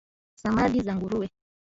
[0.35, 1.27] samadi za nguruwe